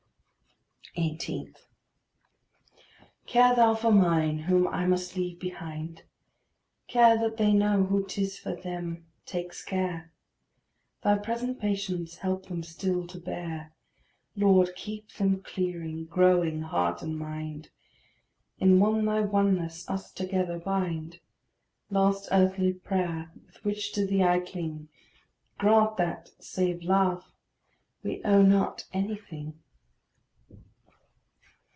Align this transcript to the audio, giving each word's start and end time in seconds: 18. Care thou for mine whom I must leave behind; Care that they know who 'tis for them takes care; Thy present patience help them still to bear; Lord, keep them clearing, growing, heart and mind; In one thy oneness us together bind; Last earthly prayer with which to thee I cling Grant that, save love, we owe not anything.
18. 0.97 1.53
Care 3.25 3.55
thou 3.55 3.73
for 3.73 3.93
mine 3.93 4.39
whom 4.39 4.67
I 4.67 4.85
must 4.85 5.15
leave 5.15 5.39
behind; 5.39 6.03
Care 6.89 7.17
that 7.17 7.37
they 7.37 7.53
know 7.53 7.85
who 7.85 8.05
'tis 8.05 8.37
for 8.37 8.53
them 8.53 9.05
takes 9.25 9.63
care; 9.63 10.11
Thy 11.01 11.17
present 11.17 11.61
patience 11.61 12.17
help 12.17 12.47
them 12.47 12.61
still 12.61 13.07
to 13.07 13.17
bear; 13.19 13.73
Lord, 14.35 14.71
keep 14.75 15.09
them 15.13 15.41
clearing, 15.41 16.07
growing, 16.07 16.61
heart 16.63 17.01
and 17.01 17.17
mind; 17.17 17.69
In 18.59 18.77
one 18.81 19.05
thy 19.05 19.21
oneness 19.21 19.89
us 19.89 20.11
together 20.11 20.59
bind; 20.59 21.21
Last 21.89 22.27
earthly 22.33 22.73
prayer 22.73 23.31
with 23.45 23.63
which 23.63 23.93
to 23.93 24.05
thee 24.05 24.23
I 24.23 24.41
cling 24.41 24.89
Grant 25.57 25.95
that, 25.97 26.31
save 26.41 26.83
love, 26.83 27.31
we 28.03 28.21
owe 28.25 28.41
not 28.41 28.83
anything. 28.91 29.53